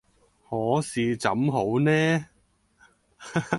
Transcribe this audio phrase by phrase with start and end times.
[0.49, 2.25] 可是怎好呢？